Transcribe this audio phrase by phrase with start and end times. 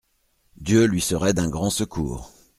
[0.57, 2.31] Dieu lui serait d'un grand secours.